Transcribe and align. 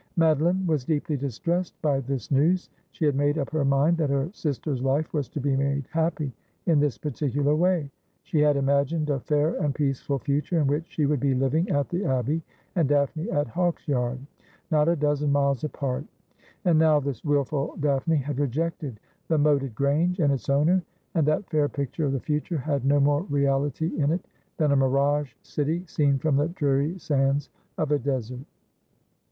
Madoline 0.17 0.65
was 0.65 0.83
deeply 0.83 1.15
distressed 1.15 1.79
by 1.83 1.99
this 1.99 2.31
news. 2.31 2.71
She 2.89 3.05
had 3.05 3.13
made 3.13 3.37
up 3.37 3.51
her 3.51 3.63
mind 3.63 3.97
that 3.97 4.09
her 4.09 4.31
sister's 4.33 4.81
life 4.81 5.13
was 5.13 5.29
to 5.29 5.39
be 5.39 5.55
made 5.55 5.85
happy 5.91 6.33
in 6.65 6.79
this 6.79 6.97
particular 6.97 7.55
way. 7.55 7.87
She 8.23 8.39
had 8.39 8.57
imagined 8.57 9.11
a 9.11 9.19
fair 9.19 9.53
and 9.63 9.75
peaceful 9.75 10.17
future 10.17 10.59
in 10.59 10.65
which 10.65 10.87
she 10.87 11.05
would 11.05 11.19
be 11.19 11.35
living 11.35 11.69
at 11.69 11.87
the 11.89 12.01
A 12.05 12.23
bbey, 12.23 12.41
and 12.75 12.89
Daphne 12.89 13.29
at 13.29 13.45
Hawksyard— 13.49 14.17
not 14.71 14.87
a 14.89 14.95
dozen 14.95 15.31
miles 15.31 15.63
apart. 15.63 16.05
And 16.65 16.79
now 16.79 16.99
this 16.99 17.21
wilfulDaphne 17.21 18.23
had 18.23 18.39
rejected 18.39 18.99
the 19.27 19.37
moated 19.37 19.75
grange 19.75 20.19
and 20.19 20.33
its 20.33 20.49
owner, 20.49 20.81
and 21.13 21.27
that 21.27 21.47
fair 21.51 21.69
picture 21.69 22.07
of 22.07 22.13
the 22.13 22.19
future 22.19 22.57
had 22.57 22.85
no 22.85 22.99
more 22.99 23.21
reality 23.29 23.95
in 24.01 24.09
it 24.09 24.25
than 24.57 24.71
a 24.71 24.75
mirage 24.75 25.35
city 25.43 25.83
seen 25.85 26.17
from 26.17 26.37
the 26.37 26.47
dreary 26.47 26.97
sands 26.97 27.51
of 27.77 27.91
a 27.91 27.99
desert. 27.99 28.39